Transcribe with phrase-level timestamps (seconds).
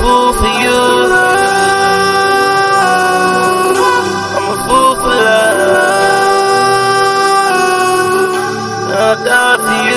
[0.00, 0.78] I'm a fool for you.
[4.36, 5.98] I'm a fool for love.
[8.94, 9.87] I'll die for you.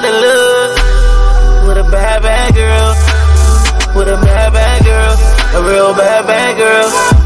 [0.00, 1.68] good to lose.
[1.68, 2.94] With a bad, bad girl.
[3.96, 5.60] With a bad, bad girl.
[5.60, 7.17] A real bad, bad girl.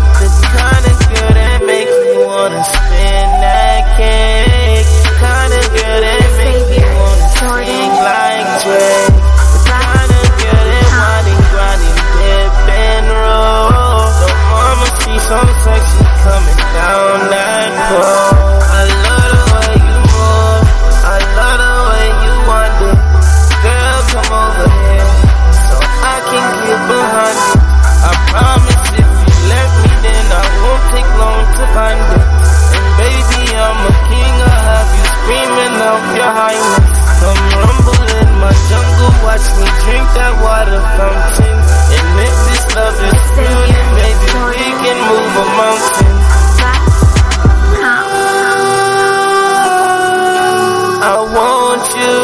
[51.91, 52.19] you.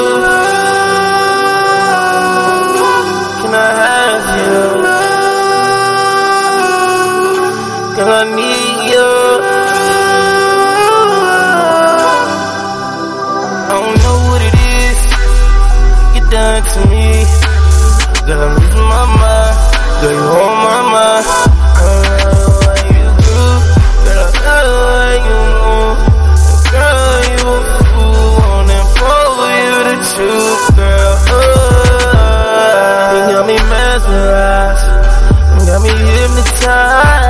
[3.41, 4.59] Can I have you?
[7.97, 9.11] Girl, I need you.
[13.67, 14.99] I don't know what it is
[16.15, 17.09] you done to me.
[18.27, 19.57] Girl, I'm losing my mind.
[20.01, 21.48] Girl, you hold my mind.
[33.99, 34.87] mesmerized.
[35.67, 37.28] Got me hypnotized.